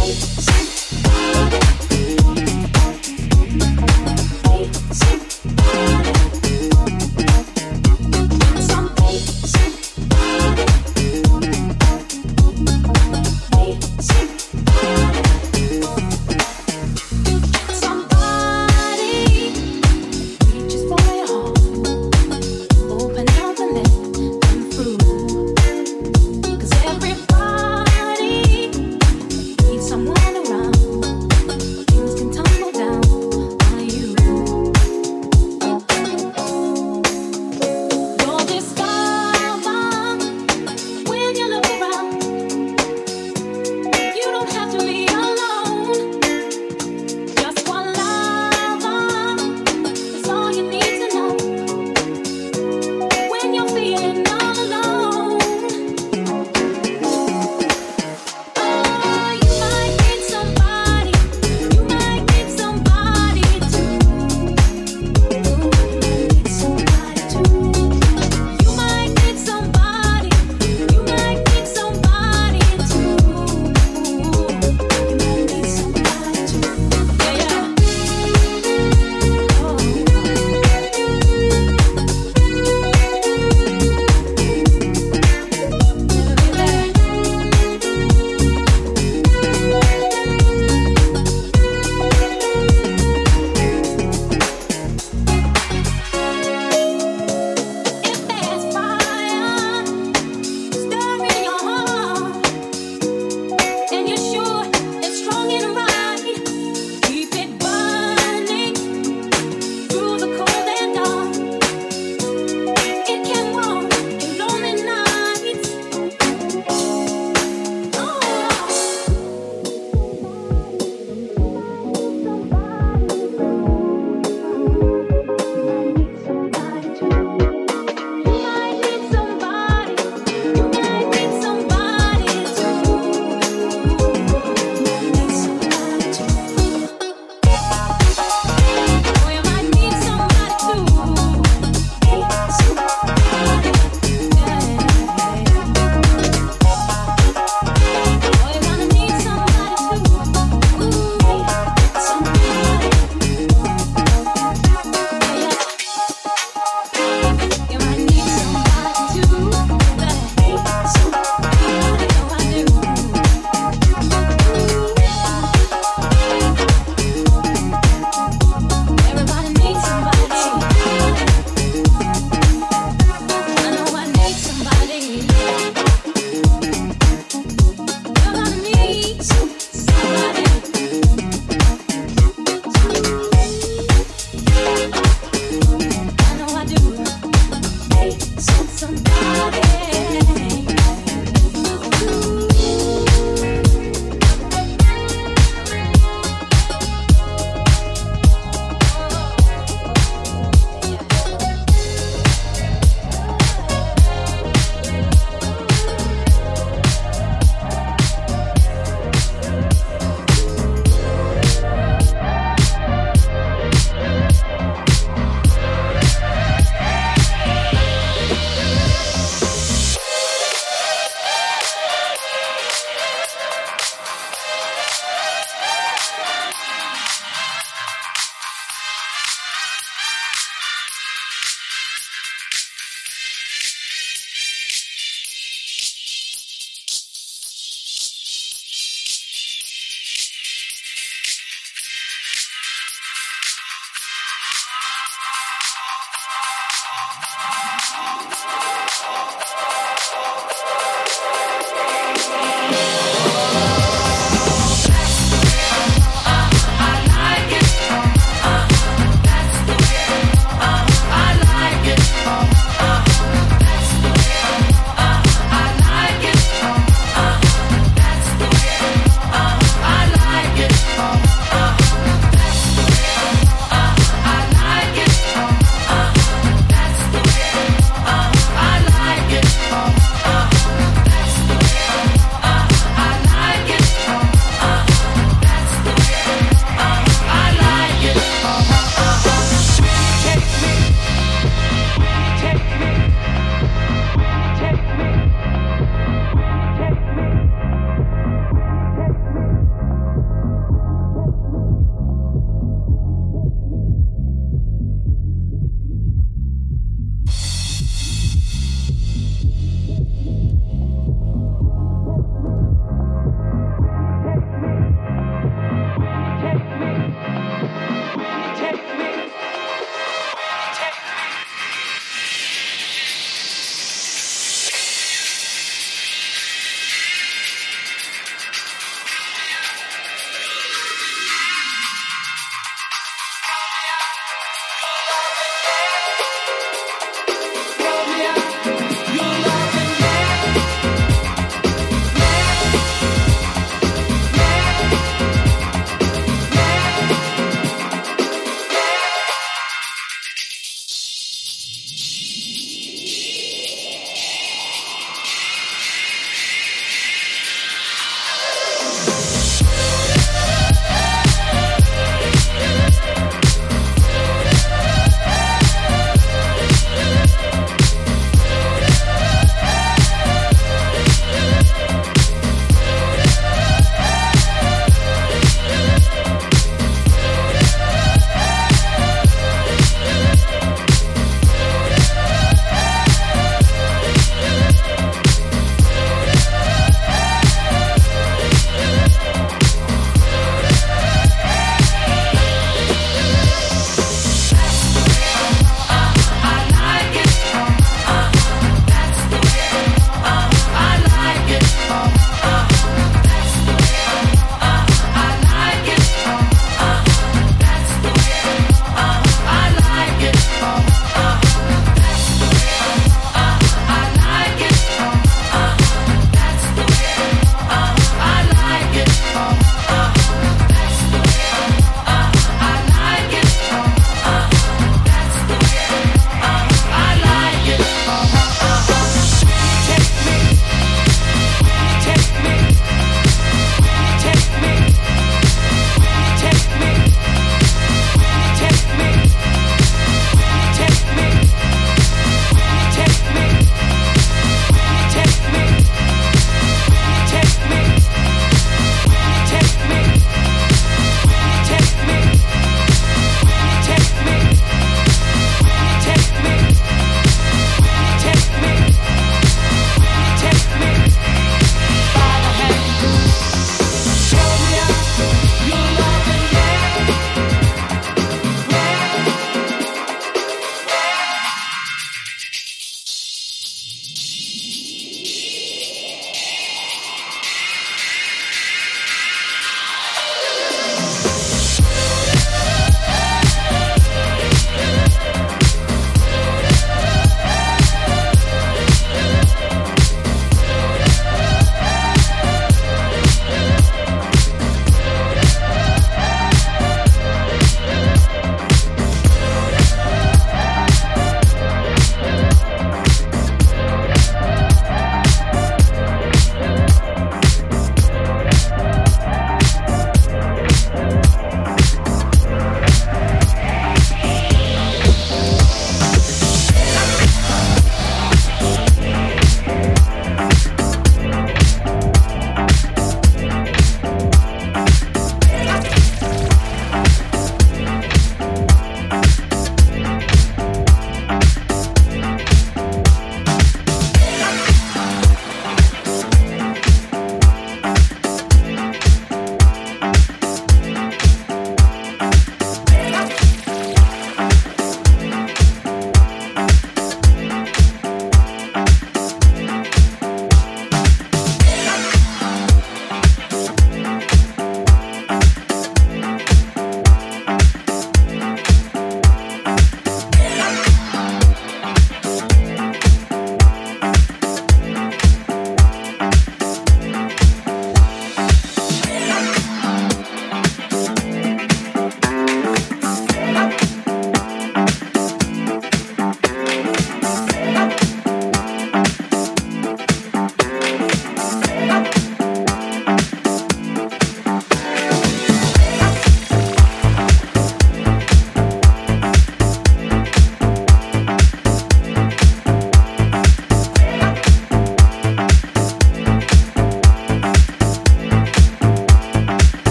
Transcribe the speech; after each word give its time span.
Bye. 0.00 0.39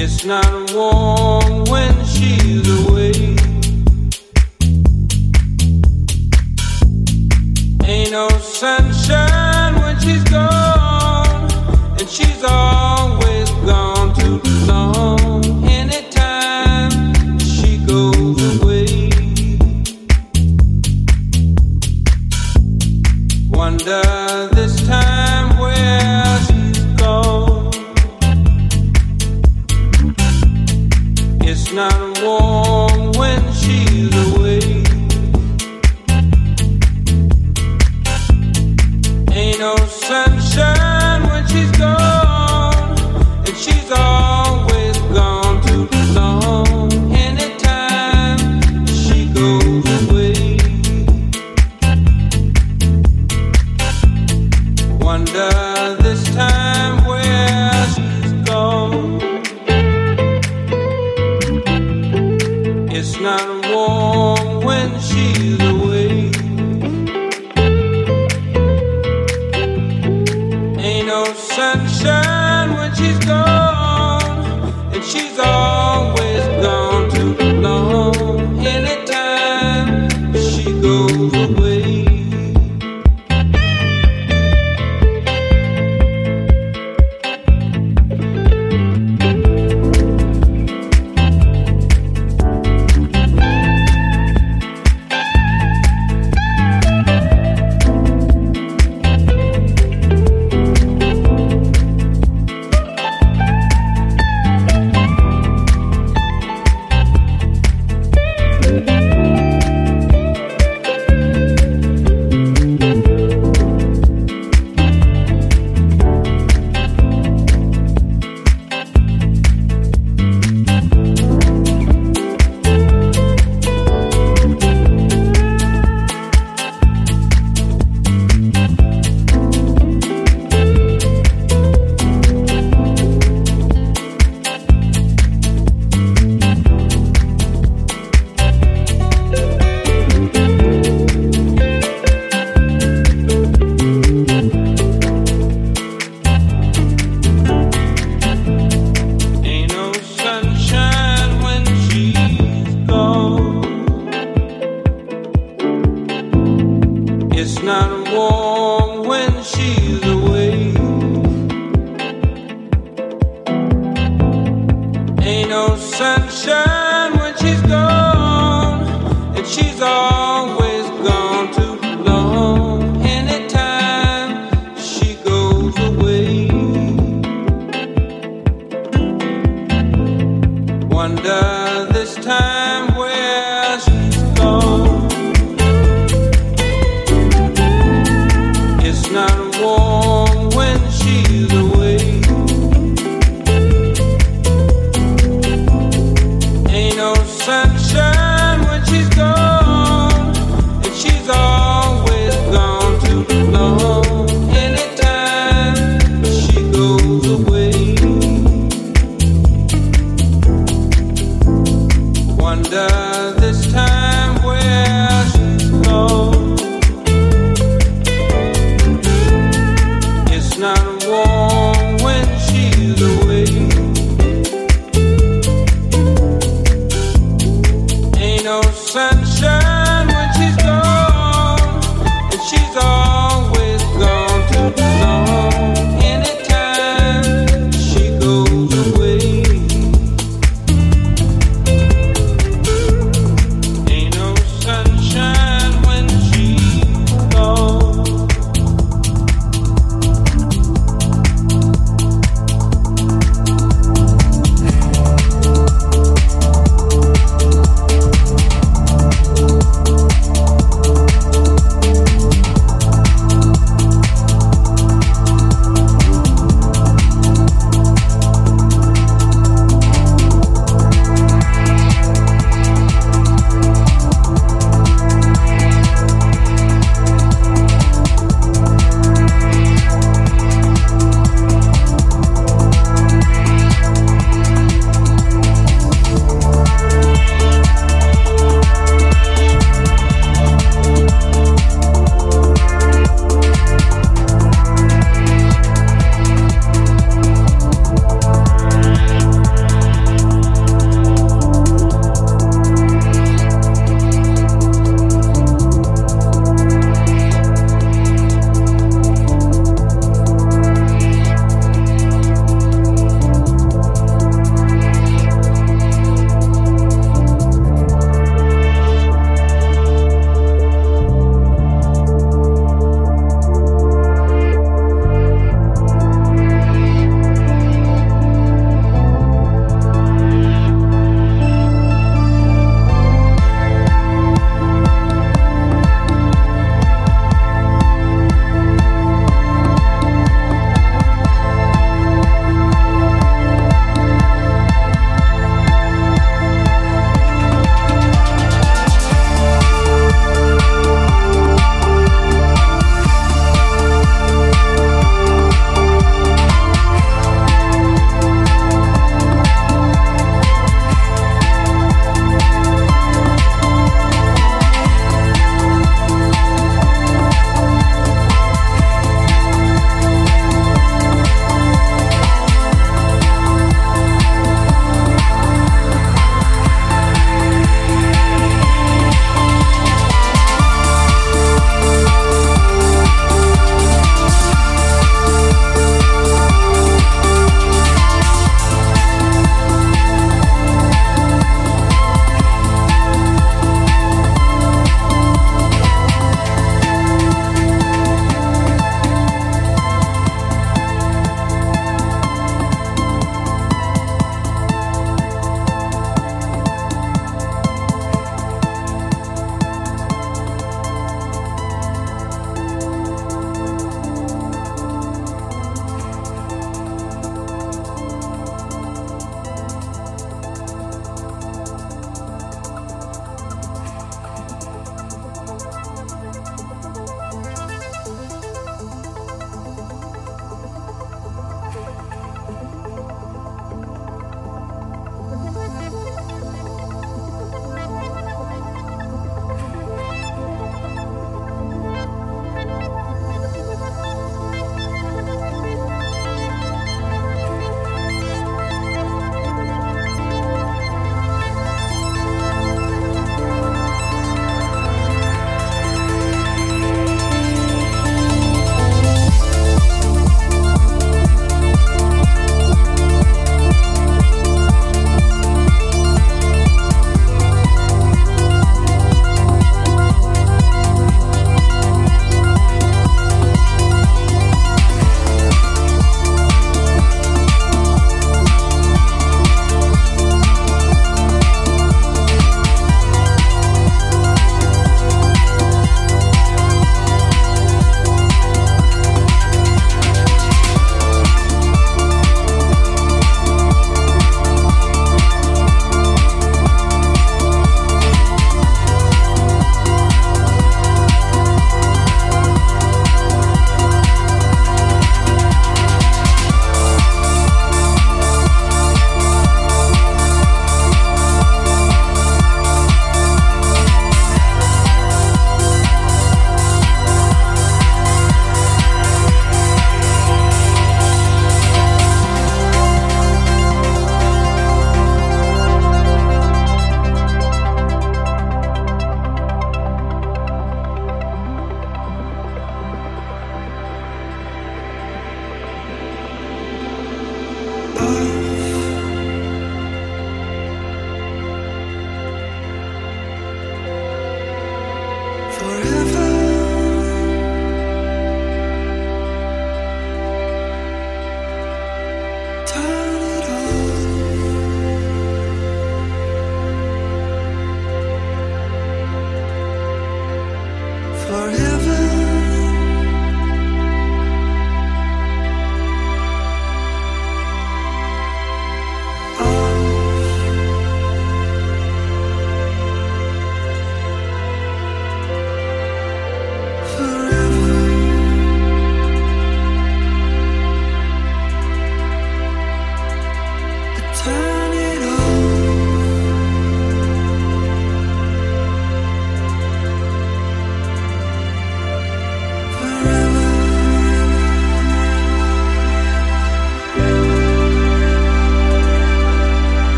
It's 0.00 0.24
not 0.24 0.72
warm 0.72 1.64
when 1.64 1.92
she's 2.06 2.68
away. 2.86 3.10
Ain't 7.84 8.12
no 8.12 8.28
sunshine 8.38 9.74
when 9.82 9.98
she's 9.98 10.22
gone, 10.22 11.50
and 11.98 12.08
she's 12.08 12.44
all. 12.44 12.97